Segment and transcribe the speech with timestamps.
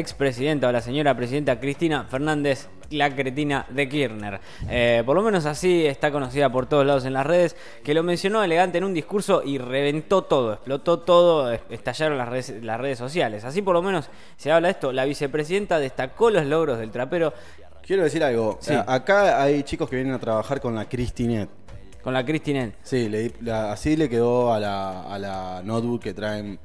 [0.00, 4.40] expresidenta o la señora presidenta Cristina Fernández, la cretina de Kirchner.
[4.68, 8.02] Eh, por lo menos así está conocida por todos lados en las redes, que lo
[8.02, 12.80] mencionó elegante en un discurso y reventó todo, explotó todo, es- estallaron las redes, las
[12.80, 13.44] redes sociales.
[13.44, 14.92] Así por lo menos se habla de esto.
[14.92, 17.32] La vicepresidenta destacó los logros del trapero
[17.82, 18.58] Quiero decir algo.
[18.60, 18.72] Sí.
[18.86, 21.48] Acá hay chicos que vienen a trabajar con la Cristinet.
[22.02, 22.70] con la Cristina.
[22.82, 26.58] Sí, le- la- así le quedó a la, a la notebook que traen.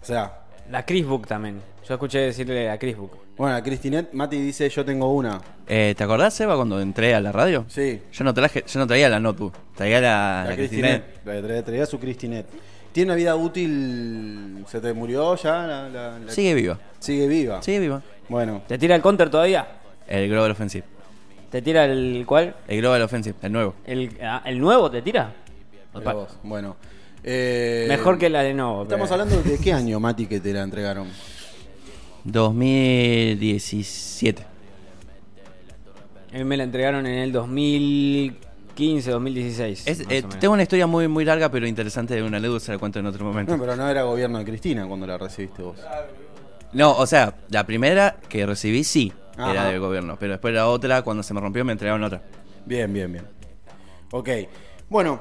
[0.00, 1.60] O sea, La Chrisbook también.
[1.88, 3.12] Yo escuché decirle a Chrisbook.
[3.36, 5.40] bueno, la Cristinet, Mati dice: Yo tengo una.
[5.68, 7.64] Eh, ¿Te acordás, Seba, cuando entré a la radio?
[7.68, 8.00] Sí.
[8.12, 11.04] Yo no, traje, yo no traía la notebook, traía la, La, la Cristinet.
[11.04, 11.24] Cristinet.
[11.42, 12.46] La tra- traía su Cristinet.
[12.92, 14.64] ¿Tiene una vida útil?
[14.68, 15.66] ¿Se te murió ya?
[15.66, 17.62] La, la- la- Sigue viva, Sigue viva.
[17.62, 18.02] sigue viva.
[18.28, 19.66] Bueno, ¿Te tira el counter todavía?
[20.08, 20.84] El Global Offensive.
[21.50, 22.56] ¿Te tira el cuál?
[22.66, 23.74] El Global Offensive, el nuevo.
[23.84, 25.32] ¿El, ah, ¿el nuevo te tira?
[26.42, 26.76] bueno.
[27.22, 28.82] Eh, Mejor que la de Novo.
[28.84, 31.08] Estamos pero- hablando de qué año, Mati, que te la entregaron.
[32.26, 34.44] 2017.
[36.32, 39.86] A mí me la entregaron en el 2015, 2016.
[39.86, 42.78] Es- eh, tengo una historia muy muy larga pero interesante de una anécdota, se la
[42.78, 43.52] cuento en otro momento.
[43.56, 45.78] No, pero no era gobierno de Cristina cuando la recibiste vos.
[46.72, 49.52] No, o sea, la primera que recibí sí, Ajá.
[49.52, 52.20] era del gobierno, pero después la otra, cuando se me rompió, me entregaron otra.
[52.66, 53.24] Bien, bien, bien.
[54.10, 54.28] Ok.
[54.90, 55.20] Bueno,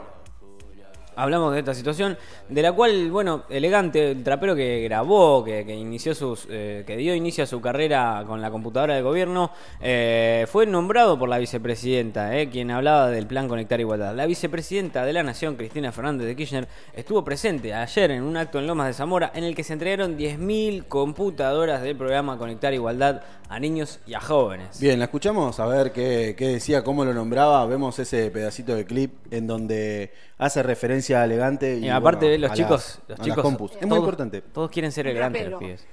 [1.16, 2.18] Hablamos de esta situación,
[2.50, 7.16] de la cual, bueno, elegante, el trapero que grabó, que, inició sus, eh, que dio
[7.16, 12.38] inicio a su carrera con la computadora del gobierno, eh, fue nombrado por la vicepresidenta,
[12.38, 14.16] eh, quien hablaba del plan Conectar Igualdad.
[14.16, 18.60] La vicepresidenta de la Nación, Cristina Fernández de Kirchner, estuvo presente ayer en un acto
[18.60, 23.22] en Lomas de Zamora en el que se entregaron 10.000 computadoras del programa Conectar Igualdad
[23.48, 24.80] a niños y a jóvenes.
[24.80, 27.66] bien, la escuchamos a ver qué, qué decía, cómo lo nombraba.
[27.66, 31.78] Vemos ese pedacito de clip en donde hace referencia elegante.
[31.78, 33.72] Y, Y aparte, bueno, los a chicos, las- los a chicos, compus.
[33.80, 34.42] Es muy importante.
[34.42, 35.60] Todos quieren ser elegantes, los Rapero.
[35.60, 35.88] pibes.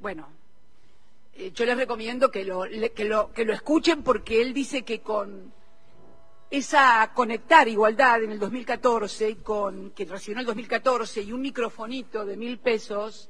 [0.00, 0.28] Bueno,
[1.34, 4.82] eh, yo les recomiendo que lo, le- que, lo, que lo escuchen porque él dice
[4.82, 5.52] que con
[6.50, 12.36] esa conectar igualdad en el 2014, con, que racionó el 2014 y un microfonito de
[12.36, 13.28] mil pesos,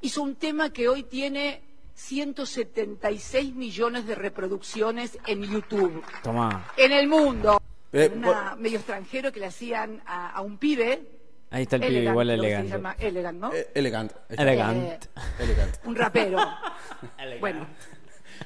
[0.00, 1.62] hizo un tema que hoy tiene
[1.94, 6.02] 176 millones de reproducciones en YouTube.
[6.22, 6.66] Tomá.
[6.76, 7.60] En el mundo.
[7.98, 11.02] Eh, Una medio extranjero que le hacían a, a un pibe.
[11.50, 12.70] Ahí está el pibe elegant, igual que se elegante.
[12.72, 13.52] llama elegant, ¿no?
[13.52, 14.14] Eh, elegante.
[14.16, 14.42] Ahí está.
[14.42, 15.08] Elegante.
[15.38, 15.78] Elegante.
[15.84, 16.38] un rapero.
[17.40, 17.66] bueno,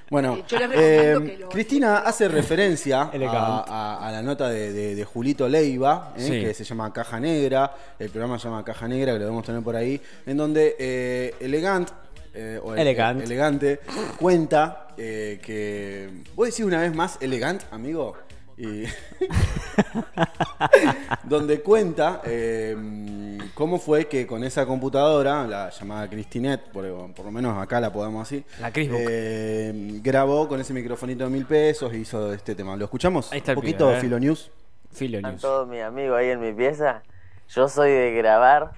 [0.09, 3.39] Bueno, Eh, yo les recomiendo eh, que lo- Cristina hace referencia a, Elegante.
[3.73, 6.31] a- a la nota de, de- de Julito Leiva, eh, Sí.
[6.45, 9.63] que se llama Caja Negra, el programa se llama Caja Negra, que lo debemos tener
[9.63, 11.91] por ahí, en donde eh, Elegant,
[12.35, 13.23] eh, o el- Elegant.
[13.23, 13.81] Elegante
[14.19, 16.23] cuenta eh, que...
[16.37, 18.17] ¿Vos decís una vez más Elegant, amigo?
[18.61, 18.85] Y
[21.25, 22.77] donde cuenta eh,
[23.55, 26.85] cómo fue que con esa computadora, la llamada Cristinet, por,
[27.15, 29.73] por lo menos acá la podemos así, La eh,
[30.03, 32.77] grabó con ese microfonito de mil pesos y hizo este tema.
[32.77, 33.33] ¿Lo escuchamos?
[33.33, 33.91] Ahí está el Un poquito.
[33.95, 34.51] Filo News.
[34.93, 35.41] Filo Están News.
[35.41, 37.03] todos mis amigos ahí en mi pieza.
[37.49, 38.73] Yo soy de grabar.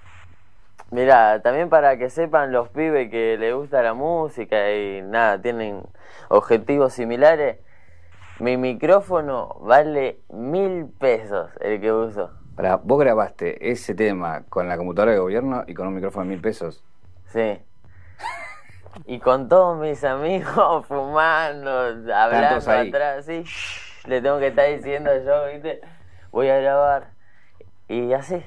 [0.92, 5.82] Mira, también para que sepan los pibes que les gusta la música y nada, tienen
[6.28, 7.56] objetivos similares.
[8.42, 12.32] Mi micrófono vale mil pesos el que uso.
[12.56, 16.30] Para, vos grabaste ese tema con la computadora de gobierno y con un micrófono de
[16.30, 16.82] mil pesos.
[17.28, 17.62] Sí.
[19.06, 21.70] Y con todos mis amigos fumando,
[22.12, 23.44] hablando atrás, sí.
[24.08, 25.80] Le tengo que estar diciendo yo, ¿viste?
[26.32, 27.10] Voy a grabar.
[27.86, 28.44] Y así.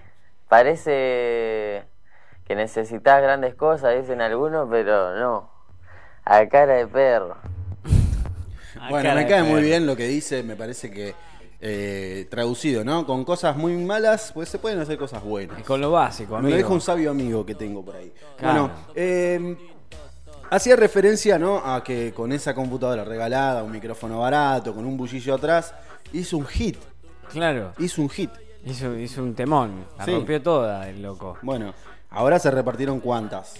[0.49, 1.85] Parece
[2.43, 5.49] que necesitas grandes cosas, dicen algunos, pero no.
[6.25, 7.37] A cara de perro.
[8.79, 11.13] Ah, bueno, me cae muy bien lo que dice, me parece que
[11.61, 13.05] eh, traducido, ¿no?
[13.05, 15.63] Con cosas muy malas, pues se pueden hacer cosas buenas.
[15.63, 16.51] Con lo básico, Me amigo.
[16.51, 18.11] lo dijo un sabio amigo que tengo por ahí.
[18.37, 18.61] Claro.
[18.67, 19.57] Bueno, eh,
[20.51, 21.57] hacía referencia, ¿no?
[21.65, 25.73] A que con esa computadora regalada, un micrófono barato, con un bullillo atrás,
[26.13, 26.77] hizo un hit.
[27.31, 27.73] Claro.
[27.79, 28.29] Hizo un hit.
[28.65, 29.85] Hizo, hizo un temón.
[29.97, 30.11] La Sí.
[30.11, 31.37] rompió toda el loco.
[31.41, 31.73] Bueno,
[32.09, 33.55] ahora se repartieron cuántas.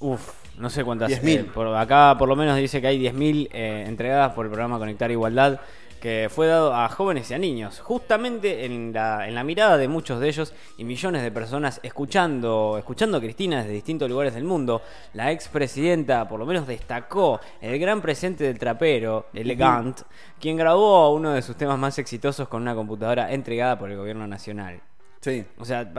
[0.00, 1.10] Uf, no sé cuántas.
[1.10, 1.38] 10.000.
[1.38, 4.78] eh, por acá por lo menos dice que hay 10.000 eh, entregadas por el programa
[4.78, 5.60] Conectar Igualdad
[5.98, 9.88] que fue dado a jóvenes y a niños, justamente en la, en la mirada de
[9.88, 14.44] muchos de ellos y millones de personas escuchando, escuchando a Cristina desde distintos lugares del
[14.44, 14.82] mundo.
[15.14, 20.00] La expresidenta por lo menos destacó el gran presente del trapero, Elegant,
[20.40, 24.26] quien grabó uno de sus temas más exitosos con una computadora entregada por el gobierno
[24.26, 24.80] nacional.
[25.20, 25.44] Sí.
[25.58, 25.90] O sea,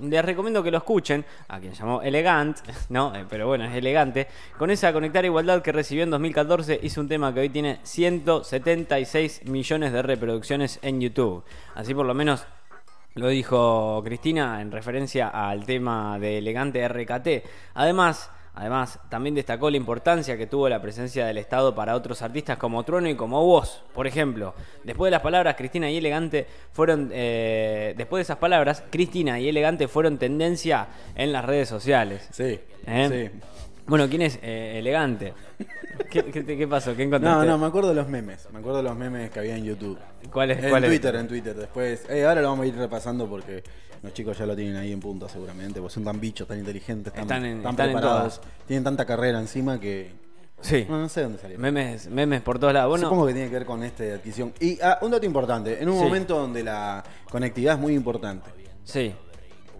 [0.00, 3.14] les recomiendo que lo escuchen, a quien llamó Elegant, ¿no?
[3.14, 4.26] Eh, Pero bueno, es elegante.
[4.58, 9.44] Con esa Conectar Igualdad que recibió en 2014, hizo un tema que hoy tiene 176
[9.46, 11.44] millones de reproducciones en YouTube.
[11.74, 12.46] Así por lo menos
[13.14, 17.46] lo dijo Cristina en referencia al tema de Elegante RKT.
[17.74, 22.56] Además, Además, también destacó la importancia que tuvo la presencia del Estado para otros artistas
[22.56, 24.54] como Trueno y como vos, por ejemplo.
[24.84, 27.10] Después de las palabras, Cristina y Elegante fueron.
[27.12, 30.86] eh, después de esas palabras, Cristina y Elegante fueron tendencia
[31.16, 32.28] en las redes sociales.
[32.30, 33.30] Sí, ¿Eh?
[33.32, 33.40] sí.
[33.86, 35.34] Bueno, ¿quién es eh, Elegante?
[36.10, 36.92] ¿Qué, qué, qué pasó?
[36.96, 37.46] ¿Qué No, encontraste?
[37.46, 38.48] no, me acuerdo de los memes.
[38.52, 39.98] Me acuerdo de los memes que había en YouTube.
[40.32, 40.62] ¿Cuál es?
[40.64, 40.90] En cuál es?
[40.90, 41.54] Twitter, en Twitter.
[41.54, 43.62] Después, eh, ahora lo vamos a ir repasando porque
[44.02, 45.80] los chicos ya lo tienen ahí en punta seguramente.
[45.80, 48.40] Porque son tan bichos, tan inteligentes, tan, Están en- tan están en preparados.
[48.66, 50.12] Tienen tanta carrera encima que.
[50.62, 50.86] Sí.
[50.88, 51.58] No, no sé dónde salió.
[51.58, 52.88] Memes, memes por todos lados.
[52.88, 54.54] Bueno, Supongo que tiene que ver con esta adquisición.
[54.60, 56.04] Y ah, un dato importante, en un Sí.
[56.04, 58.48] momento donde la conectividad es muy importante,
[58.82, 59.14] sí.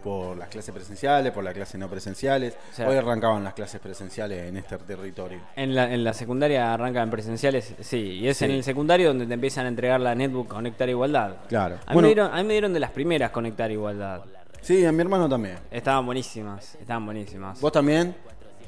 [0.05, 3.81] Por las clases presenciales, por las clases no presenciales, O sea- hoy arrancaban las clases
[3.81, 5.39] presenciales en este territorio.
[5.55, 8.45] En la, en la secundaria arrancan presenciales, sí, y es Sí.
[8.45, 11.37] en el secundario donde te empiezan a entregar la netbook Conectar Igualdad.
[11.49, 11.77] Claro.
[11.87, 12.01] A mí, Bueno.
[12.01, 14.21] me dieron, a mí me dieron de las primeras Conectar Igualdad.
[14.61, 15.57] Sí, a mi hermano también.
[15.71, 17.59] Estaban buenísimas, estaban buenísimas.
[17.59, 18.15] ¿Vos también?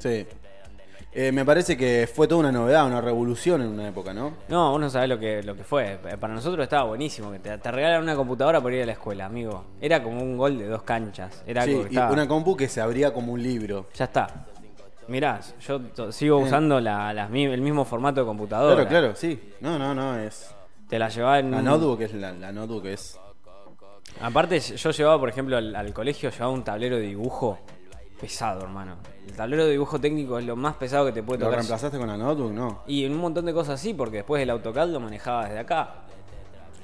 [0.00, 0.26] Sí.
[1.12, 4.34] Eh, me parece que fue toda una novedad, una revolución en una época, ¿no?
[4.48, 5.98] No, vos no sabés lo que, lo que fue.
[6.20, 9.24] Para nosotros estaba buenísimo, que te, te regalaran una computadora por ir a la escuela,
[9.24, 9.64] amigo.
[9.80, 11.42] Era como un gol de dos canchas.
[11.46, 13.86] Era Sí, algo que y estaba- una compu que se abría como un libro.
[13.94, 14.46] Ya está.
[15.08, 15.80] Mirá, yo
[16.12, 18.74] sigo usando la, el mismo formato de computadora.
[18.74, 19.40] Claro, claro, sí.
[19.60, 20.54] No, no, no, es...
[20.88, 23.18] Te la llevaba en La notebook es la, la notebook es...
[24.20, 27.58] Aparte, yo llevaba, por ejemplo, al, al colegio, llevaba un tablero de dibujo
[28.20, 28.96] pesado, hermano.
[29.26, 31.58] El tablero de dibujo técnico es lo más pesado que te puede ¿Lo tocar.
[31.60, 32.52] reemplazaste con la notebook?
[32.52, 32.82] No.
[32.86, 35.94] Y un montón de cosas así, porque después el AutoCAD lo manejaba desde acá.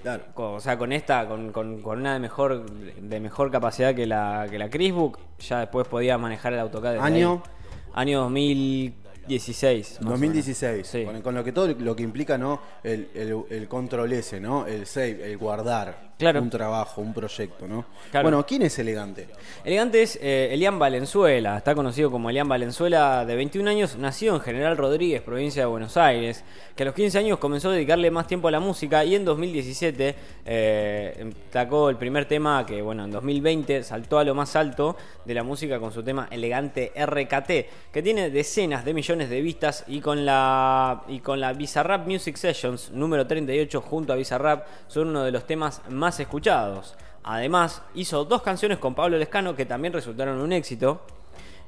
[0.02, 0.24] Claro.
[0.34, 4.46] O sea, con esta, con, con- con una de mejor, de mejor capacidad que la,
[4.50, 7.42] que la Crisbook, ya después podía manejar el AutoCAD desde ¿Año?
[7.44, 7.50] ahí.
[7.94, 10.00] Año 2016.
[10.02, 11.04] más o 2016, Sí.
[11.04, 12.60] con, con lo que todo lo que implica, ¿no?
[12.82, 14.66] El, el, el control S, ¿no?
[14.66, 16.40] El save, el guardar Claro.
[16.40, 17.84] un trabajo, un proyecto, ¿no?
[18.10, 18.24] Claro.
[18.24, 19.28] Bueno, ¿quién es elegante?
[19.64, 24.40] Elegante es eh, Elian Valenzuela, está conocido como Elian Valenzuela, de 21 años, nacido en
[24.40, 26.44] General Rodríguez, provincia de Buenos Aires,
[26.76, 29.24] que a los 15 años comenzó a dedicarle más tiempo a la música y en
[29.24, 30.14] 2017
[30.46, 35.34] eh, sacó el primer tema que, bueno, en 2020 saltó a lo más alto de
[35.34, 40.00] la música con su tema Elegante RKT, que tiene decenas de millones de vistas y
[40.00, 45.24] con la, y con la Bizarrap Music Sessions número 38 junto a Bizarrap son uno
[45.24, 46.96] de los temas más escuchados.
[47.22, 51.00] Además, hizo dos canciones con Pablo Lescano que también resultaron un éxito.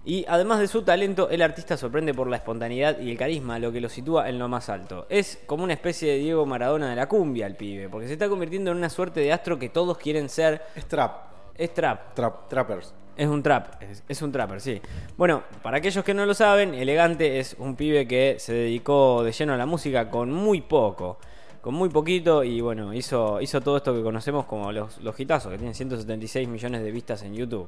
[0.05, 3.73] Y además de su talento, el artista sorprende por la espontaneidad y el carisma, lo
[3.73, 5.07] que lo sitúa en lo más alto.
[5.09, 8.29] Es como una especie de Diego Maradona de la cumbia el pibe, porque se está
[8.29, 10.63] convirtiendo en una suerte de astro que todos quieren ser.
[10.77, 11.13] Es trap.
[11.57, 12.15] Es trap.
[12.15, 12.95] Trap, trappers.
[13.17, 14.81] Es un trap, es, es un trapper, sí.
[15.17, 19.33] Bueno, para aquellos que no lo saben, Elegante es un pibe que se dedicó de
[19.33, 21.19] lleno a la música con muy poco.
[21.67, 25.51] Con muy poquito y bueno, hizo, hizo todo esto que conocemos como los, los hitazos,
[25.51, 27.67] que tienen 176 millones de vistas en YouTube.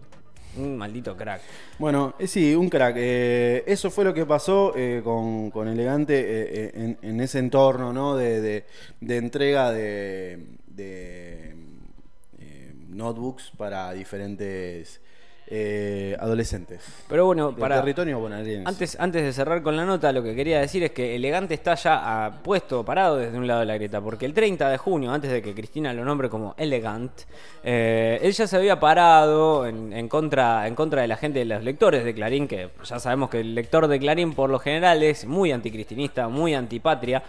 [0.57, 1.41] Un maldito crack.
[1.81, 2.95] Bueno, eh, sí, un crack.
[2.97, 8.15] Eh, eso fue lo que pasó eh, con, con Elegante eh, en, ese entorno, ¿no?
[8.15, 8.67] De, de-
[9.01, 11.57] de entrega de, de,
[12.91, 15.01] notebooks para diferentes
[15.51, 16.83] eh, adolescentes.
[17.09, 18.69] Pero bueno, para, territorio bonaerense.
[18.69, 21.75] Antes, antes de cerrar con la nota, lo que quería decir es que Elegante está
[21.75, 25.11] ya ah, puesto, parado desde un lado de la grieta, porque el 30 de junio,
[25.11, 27.13] antes de que Cristina lo nombre como Elegant,
[27.65, 31.47] eh, él ya se había parado en, en contra, en contra de la gente de
[31.47, 35.03] los lectores de Clarín, que ya sabemos que el lector de Clarín por lo general
[35.03, 37.23] es muy anticristinista, muy antipatria.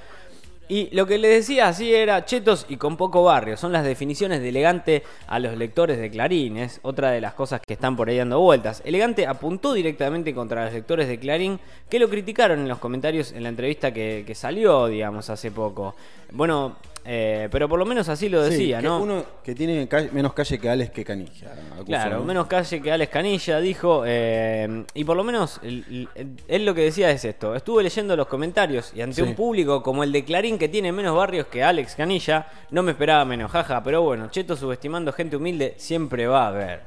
[0.72, 3.58] Y lo que le decía así era chetos y con poco barrio.
[3.58, 6.58] Son las definiciones de elegante a los lectores de Clarín.
[6.58, 8.84] Es otra de las cosas que están por ahí dando vueltas.
[8.86, 11.60] Elegante apuntó directamente contra los lectores de Clarín
[11.90, 15.96] que lo criticaron en los comentarios en la entrevista que, que salió, digamos, hace poco.
[16.32, 19.01] Bueno, eh, pero por lo menos así lo decía, ¿no?
[19.01, 21.51] Uno que tiene calle- menos calle que Alex que Canilla.
[21.86, 22.24] Claro, ¿no?
[22.25, 24.03] menos calle que Alex Canilla, dijo.
[24.06, 27.56] eh, y por lo menos él lo que decía es esto.
[27.56, 29.22] Estuve leyendo los comentarios y ante Sí.
[29.22, 32.91] un público como el de Clarín que tiene menos barrios que Alex Canilla, no me
[32.91, 33.82] esperaba menos, jaja.
[33.84, 36.82] Pero bueno, Cheto subestimando gente humilde siempre va a haber.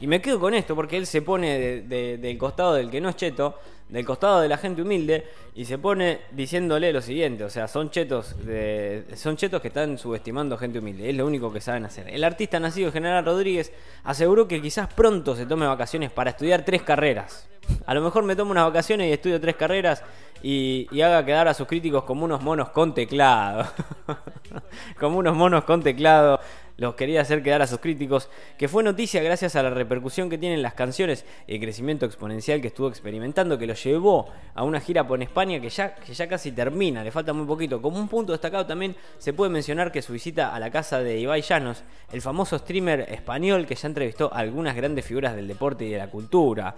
[0.00, 3.00] Y me quedo con esto porque él se pone de- de- del costado del que
[3.00, 3.58] no es cheto,
[3.90, 7.90] del costado de la gente humilde, y se pone diciéndole lo siguiente, o sea, son
[7.90, 12.08] chetos, de- son chetos que están subestimando gente humilde, es lo único que saben hacer.
[12.08, 13.72] El artista nacido en General Rodríguez
[14.04, 17.48] aseguró que quizás pronto se tome vacaciones para estudiar tres carreras.
[17.86, 20.02] A lo mejor me tomo unas vacaciones y estudio tres carreras
[20.42, 23.66] y, y haga quedar a sus críticos como unos monos con teclado.
[24.98, 26.40] como unos monos con teclado.
[26.80, 30.38] Los quería hacer quedar a sus críticos, que fue noticia gracias a la repercusión que
[30.38, 34.80] tienen las canciones y el crecimiento exponencial que estuvo experimentando, que lo llevó a una
[34.80, 37.82] gira por España que ya, que ya casi termina, le falta muy poquito.
[37.82, 41.20] Como un punto destacado también se puede mencionar que su visita a la casa de
[41.20, 45.84] Ibai Llanos, el famoso streamer español que ya entrevistó a algunas grandes figuras del deporte
[45.84, 46.74] y de la cultura.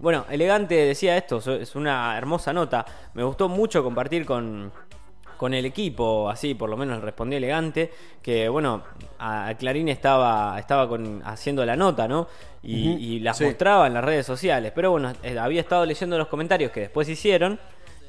[0.00, 2.84] Bueno, Elegante decía esto, es una hermosa nota.
[3.14, 4.72] Me gustó mucho compartir con,
[5.38, 7.90] con el equipo, así por lo menos respondí elegante,
[8.20, 8.82] que bueno,
[9.18, 12.26] a, a Clarín estaba, estaba con, haciendo la nota, ¿no?
[12.62, 13.44] Y, y las sí.
[13.44, 14.72] mostraba en las redes sociales.
[14.74, 17.58] Pero bueno, eh, había estado leyendo los comentarios que después hicieron.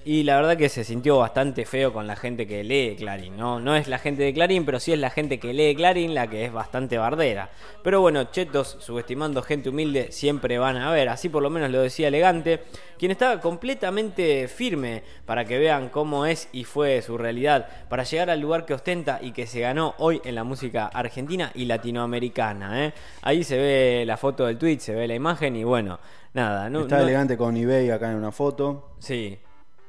[0.05, 3.59] Y la verdad que se sintió bastante feo con la gente que lee Clarín, ¿no?
[3.59, 6.27] No es la gente de Clarín, pero sí es la gente que lee Clarín la
[6.27, 7.49] que es bastante bardera.
[7.83, 11.09] Pero bueno, chetos, subestimando gente humilde, siempre van a ver.
[11.09, 12.61] Así por lo menos lo decía Elegante,
[12.97, 18.29] quien estaba completamente firme para que vean cómo es y fue su realidad, para llegar
[18.29, 22.85] al lugar que ostenta y que se ganó hoy en la música argentina y latinoamericana.
[22.85, 22.93] ¿eh?
[23.21, 25.99] Ahí se ve la foto del tweet, se ve la imagen y bueno,
[26.33, 26.69] nada.
[26.69, 28.91] No, Está no- elegante con eBay acá en una foto.
[28.99, 29.37] Sí.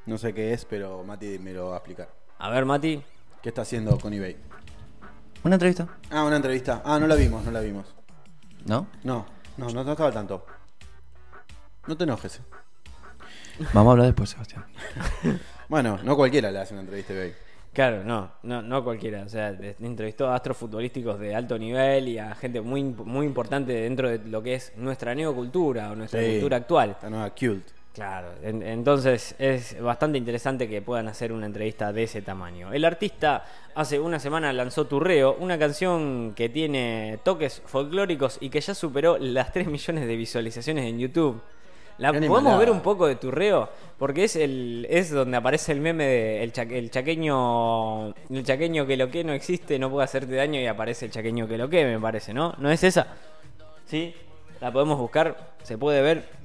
[0.05, 2.09] No sé qué es, pero Mati me lo va a explicar.
[2.39, 3.01] A ver, Mati.
[3.41, 4.37] ¿Qué está haciendo con eBay?
[5.43, 6.81] Una entrevista, Ah, una entrevista.
[6.85, 7.85] Ah, no la vimos, no la vimos.
[8.65, 8.87] ¿no?
[9.03, 9.25] No,
[9.57, 10.45] no, no, no estaba al tanto.
[11.87, 12.39] No te enojes.
[13.73, 14.65] Vamos a hablar después, Sebastián.
[15.69, 17.33] Bueno, no cualquiera le hace una entrevista a eBay.
[17.71, 19.23] Claro, no, no, no cualquiera.
[19.23, 23.05] O sea, de- entrevistó a astros futbolísticos de alto nivel y a gente muy, imp-
[23.05, 26.31] muy importante dentro de lo que es nuestra neocultura o nuestra Sí.
[26.31, 26.89] cultura actual.
[26.91, 27.65] Esta nueva cult.
[27.93, 32.71] Claro, en- entonces es bastante interesante que puedan hacer una entrevista de ese tamaño.
[32.71, 33.43] El artista
[33.75, 39.17] hace una semana lanzó Turreo, una canción que tiene toques folclóricos y que ya superó
[39.17, 41.41] las 3 millones de visualizaciones en YouTube.
[41.97, 43.69] La, ¿Podemos ver un poco de Turreo?
[43.99, 48.87] Porque es el es donde aparece el meme de el, cha- el chaqueño el chaqueño
[48.87, 51.69] que lo que no existe no puede hacerte daño y aparece el chaqueño que lo
[51.69, 52.55] que, me parece, ¿no?
[52.57, 53.07] ¿No es esa?
[53.85, 54.15] ¿Sí?
[54.61, 56.40] La podemos buscar, se puede ver.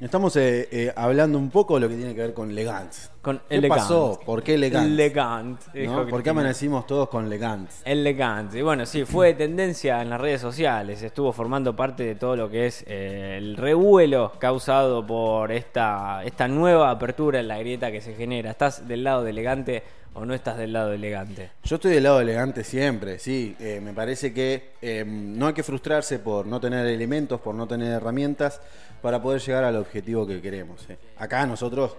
[0.00, 3.10] Estamos eh, eh, hablando un poco de lo que tiene que ver con Legance.
[3.20, 3.82] Con ¿Qué Elegant.
[3.82, 4.18] pasó?
[4.24, 4.88] ¿Por qué Legance?
[4.88, 5.60] Elegant.
[5.74, 6.06] ¿No?
[6.06, 7.82] ¿Por qué amanecimos todos con Legance?
[7.84, 8.54] Elegant.
[8.54, 11.02] Y bueno, sí, fue tendencia en las redes sociales.
[11.02, 16.48] Estuvo formando parte de todo lo que es eh, el revuelo causado por esta, esta
[16.48, 18.52] nueva apertura en la grieta que se genera.
[18.52, 19.82] ¿Estás del lado de elegante
[20.14, 21.50] o no estás del lado elegante?
[21.64, 23.56] Yo estoy del lado elegante siempre, sí.
[23.60, 27.66] Eh, me parece que eh, no hay que frustrarse por no tener elementos, por no
[27.66, 28.60] tener herramientas
[29.02, 30.84] para poder llegar al objetivo que queremos.
[30.90, 30.98] eh.
[31.18, 31.96] Acá nosotros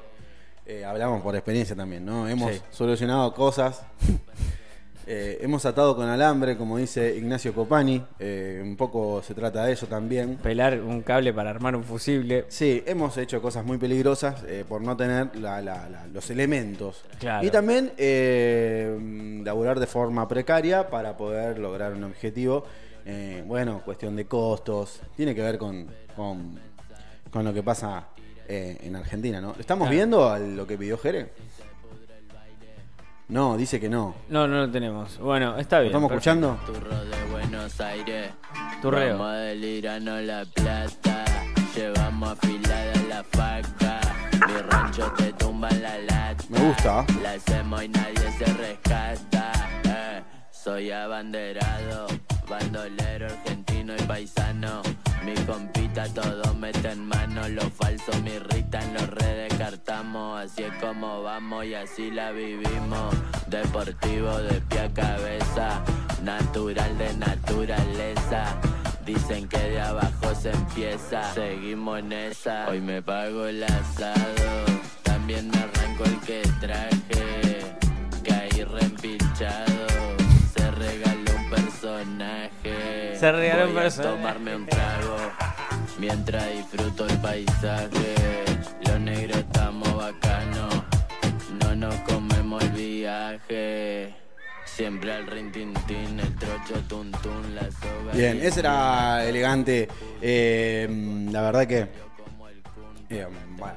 [0.85, 2.29] hablamos por experiencia también, ¿no?
[2.29, 2.61] Hemos Sí.
[2.71, 3.81] solucionado cosas.
[5.07, 8.03] Eh, hemos atado con alambre, como dice Ignacio Copani.
[8.19, 10.37] eh, un poco se trata de eso también.
[10.37, 12.45] Pelar un cable para armar un fusible.
[12.49, 17.03] Sí, hemos hecho cosas muy peligrosas eh, por no tener la- la- la- los elementos.
[17.19, 17.45] Claro.
[17.45, 17.91] Y también
[19.43, 22.63] laburar de forma precaria para poder lograr un objetivo.
[23.47, 25.01] Bueno, cuestión de costos.
[25.15, 26.59] Tiene que ver con, con,
[27.31, 28.07] con lo que pasa
[28.47, 29.55] eh, en Argentina, ¿no?
[29.59, 31.29] ¿Estamos viendo a lo que pidió Jere?
[33.31, 34.13] No, dice que no.
[34.27, 35.17] No, no lo tenemos.
[35.17, 35.91] Bueno, está ¿Lo bien.
[35.91, 36.41] estamos perfecto.
[36.41, 36.59] escuchando?
[36.65, 38.31] Turro de Buenos Aires.
[38.81, 39.17] Turreo.
[39.17, 41.23] Vamos La Plata.
[41.73, 44.01] Llevamos afilada la faca.
[44.33, 46.43] Mi rancho te tumba la lata.
[46.49, 47.05] Me gusta.
[47.23, 49.51] La hacemos y nadie se rescata.
[49.85, 52.07] Eh, soy abanderado,
[52.49, 54.83] bandolero argentino y paisano.
[55.25, 60.41] Mi compita todo mete en mano, lo falso me irritan, los redescartamos.
[60.41, 63.15] Así es como vamos y así la vivimos.
[63.47, 65.83] Deportivo de pie a cabeza,
[66.23, 68.55] natural de naturaleza.
[69.05, 72.67] Dicen que de abajo se empieza, seguimos en esa.
[72.69, 74.65] Hoy me pago el asado,
[75.01, 76.50] también me arranco el que
[83.21, 85.15] Se un Voy a tomarme un trago
[85.99, 88.15] mientras disfruto el paisaje.
[88.87, 90.73] Los negros estamos bacanos,
[91.61, 94.15] no nos comemos el viaje.
[94.65, 98.11] Siempre al rintintín, el trocho tuntún, la soga.
[98.11, 99.87] Bien, ese era elegante.
[100.19, 101.87] Eh, la verdad que.
[103.07, 103.75] eh, bueno,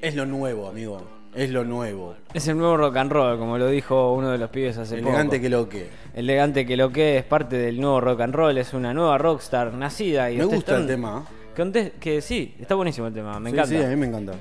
[0.00, 1.21] es lo nuevo, amigo.
[1.34, 2.14] Es lo nuevo.
[2.34, 5.36] Es el nuevo rock and roll, como lo dijo uno de los pibes hace Elegante
[5.36, 5.42] poco.
[5.42, 5.88] que lo que.
[6.14, 9.72] Elegante que lo que es parte del nuevo rock and roll, es una nueva rockstar
[9.72, 11.24] nacida y Me gusta el tema.
[11.56, 13.76] Conte- que sí, está buenísimo el tema, me Sí, encanta.
[13.78, 14.32] Sí, a mí me encanta.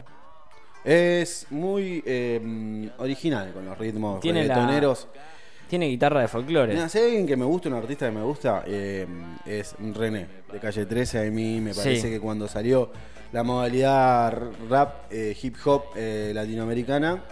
[0.83, 4.55] Es muy eh, original con los ritmos Tiene la-.
[5.71, 6.73] Tiene guitarra de folclore.
[6.73, 9.07] Mira, si hay alguien que me gusta, un artista que me gusta, eh,
[9.45, 11.25] es René, de calle 13.
[11.25, 12.09] A mí me parece Sí.
[12.09, 12.91] que cuando salió
[13.31, 14.37] la modalidad
[14.69, 17.23] rap, eh, hip hop eh, latinoamericana,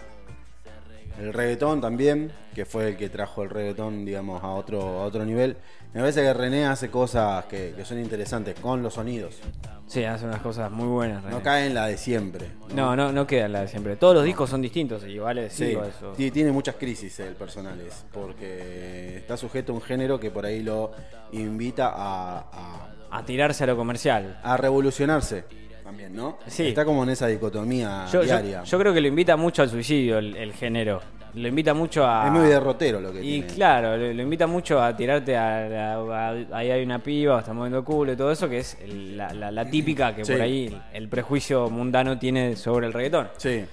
[1.19, 5.25] el reggaetón también, que fue el que trajo el reggaetón, digamos, a otro, a otro
[5.25, 5.57] nivel.
[5.93, 9.39] Me parece que René hace cosas que, que son interesantes con los sonidos.
[9.87, 11.23] Sí, hace unas cosas muy buenas.
[11.23, 11.35] René.
[11.35, 12.47] No cae en la de siempre.
[12.75, 13.95] No, no, no queda la de siempre.
[13.95, 16.11] Todos los discos son distintos y vale Sí, eso.
[16.15, 20.61] ti- tiene muchas crisis el personales, porque está sujeto a un género que por ahí
[20.61, 20.91] lo
[21.31, 24.39] invita a, a- a tirarse a lo comercial.
[24.43, 25.45] a revolucionarse
[25.89, 26.37] también, ¿no?
[26.47, 26.67] Sí.
[26.67, 28.63] Está como en esa dicotomía Yo, diaria.
[28.63, 31.01] yo creo que lo invita mucho al suicidio el, el género.
[31.33, 32.25] Lo invita mucho a.
[32.25, 33.47] es muy derrotero lo que Y tiene.
[33.47, 37.53] claro, lo, lo invita mucho a tirarte a, a- a- ahí hay una piba, está
[37.53, 40.31] moviendo culo y todo eso, que es el- la, la- la típica que Sí.
[40.33, 43.29] por ahí el, el prejuicio mundano tiene sobre el reggaetón.
[43.37, 43.63] Sí.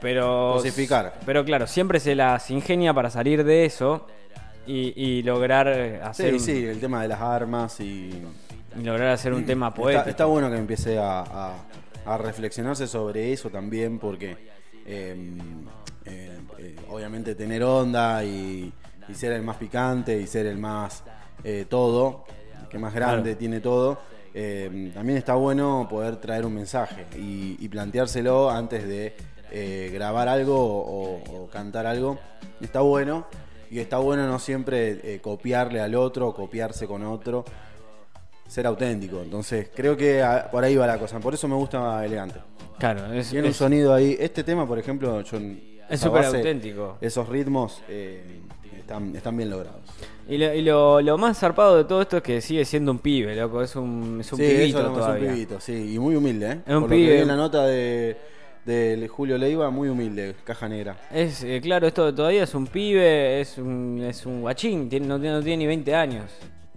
[0.00, 0.52] Pero.
[0.54, 1.14] Cosificar.
[1.26, 4.06] Pero claro, siempre se las ingenia para salir de eso
[4.66, 5.68] y, y lograr
[6.04, 6.28] hacer.
[6.30, 8.10] Sí, un, sí, el tema de las armas y.
[8.78, 9.98] y lograr hacer un tema poético.
[10.00, 11.54] Está, está bueno que empiece a, a-
[12.06, 14.36] a reflexionarse sobre eso también, porque
[14.86, 15.36] eh,
[16.06, 18.72] eh, eh, obviamente tener onda y,
[19.08, 21.02] y ser el más picante y ser el más
[21.44, 22.24] eh, todo,
[22.70, 23.38] que más grande Claro.
[23.38, 23.98] tiene todo.
[24.32, 29.14] eh, también está bueno poder traer un mensaje y, y planteárselo antes de
[29.50, 32.18] eh, grabar algo o, o cantar algo.
[32.60, 33.26] Está bueno
[33.70, 37.44] y está bueno no siempre eh, copiarle al otro o copiarse con otro
[38.50, 39.22] ser auténtico.
[39.22, 41.20] Entonces, creo que a- por ahí va la cosa.
[41.20, 42.40] Por eso me gusta elegante.
[42.78, 44.16] Claro, es, Tiene un es- sonido ahí.
[44.18, 45.38] Este tema, por ejemplo, yo,
[45.88, 46.96] esa súper auténtico.
[47.00, 48.40] Esos ritmos eh,
[48.78, 49.80] están, están bien logrados.
[50.28, 52.98] Y, lo, y lo- lo más zarpado de todo esto es que sigue siendo un
[52.98, 53.62] pibe, loco.
[53.62, 55.32] Es un, es un sí, pibito eso es lo más, un todavía.
[55.32, 55.94] pibito, sí.
[55.94, 56.60] Y muy humilde, ¿eh?
[56.66, 57.14] Es un por lo que pibe.
[57.14, 58.16] vi en la nota de,
[58.64, 60.96] de Julio Leiva, muy humilde, caja negra.
[61.12, 65.20] Es, eh, claro, esto todavía es un pibe, es un, es un guachín, tiene- no,
[65.20, 66.30] tiene, no tiene ni 20 años.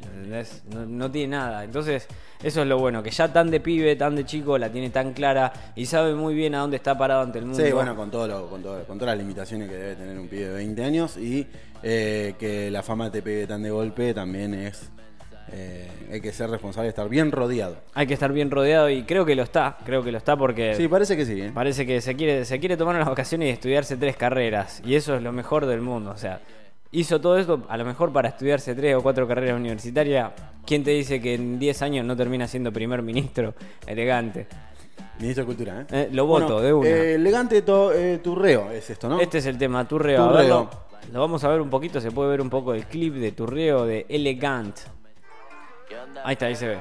[0.04, 0.64] ¿Entendés?
[0.74, 1.64] No, no tiene nada.
[1.64, 2.08] Entonces,
[2.42, 5.14] eso es lo bueno, que ya tan de pibe, tan de chico, la tiene tan
[5.14, 7.64] clara y sabe muy bien a dónde está parado ante el mundo.
[7.64, 10.28] Sí, bueno, con, todo lo- con, todo- con todas las limitaciones que debe tener un
[10.28, 11.48] pibe de 20 años y
[11.84, 14.90] eh, que la fama te pegue tan de golpe también es.
[15.52, 17.78] eh, hay que ser responsable de estar bien rodeado.
[17.94, 20.74] Hay que estar bien rodeado y creo que lo está, creo que lo está porque
[20.76, 21.42] Sí, parece que sí.
[21.42, 21.52] ¿eh?
[21.54, 24.82] parece que se quiere, se quiere tomar unas vacaciones y estudiarse tres carreras.
[24.86, 26.12] Y eso es lo mejor del mundo.
[26.12, 26.40] O sea,
[26.94, 30.32] hizo todo esto a lo mejor para estudiarse tres o cuatro carreras universitarias.
[30.66, 33.54] ¿Quién te dice que en 10 años no termina siendo primer ministro
[33.88, 34.48] elegante?
[35.20, 35.86] Ministro de Cultura, ¿eh?
[35.92, 36.88] Eh, lo voto, de una.
[36.90, 39.20] eh, elegante to- eh, turreo es esto, ¿no?
[39.20, 40.24] Este es el tema, Turreo.
[40.24, 40.40] A Turreo.
[40.42, 40.70] verlo,
[41.12, 43.86] lo vamos a ver un poquito, se puede ver un poco el clip de Turreo
[43.86, 44.76] de Elegant.
[45.88, 46.22] ¿Qué onda?
[46.26, 46.80] Ahí está, ahí se ve.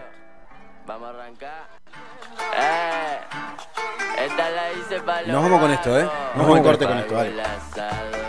[0.86, 1.68] Vamos a arrancar.
[2.58, 3.18] ¡Eh!
[4.26, 6.02] Esta la hice para Nos vamos con esto, ¿eh?
[6.34, 8.22] Nos vamos al corte con esto, asado.